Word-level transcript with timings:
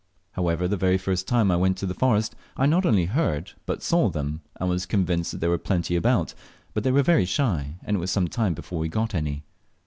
However, 0.31 0.67
the 0.67 0.77
very 0.77 0.97
first 0.97 1.27
time 1.27 1.51
I 1.51 1.55
went 1.57 1.77
into 1.77 1.85
the 1.85 1.93
forest 1.93 2.33
I 2.57 2.65
not 2.65 2.87
only 2.87 3.05
heard 3.05 3.51
but 3.67 3.83
saw 3.83 4.09
them, 4.09 4.41
and 4.55 4.67
was 4.67 4.87
convinced 4.87 5.39
there 5.39 5.51
were 5.51 5.59
plenty 5.59 5.95
about; 5.95 6.33
but 6.73 6.83
they 6.83 6.91
were 6.91 7.03
very 7.03 7.25
shy, 7.25 7.75
and 7.83 7.97
it 7.97 7.99
was 7.99 8.09
some 8.09 8.27
time 8.27 8.55
before 8.55 8.79
we 8.79 8.89
got 8.89 9.13
any. 9.13 9.43